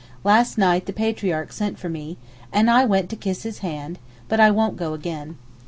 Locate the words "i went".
2.71-3.07